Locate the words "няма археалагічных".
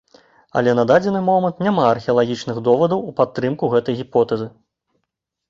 1.67-2.57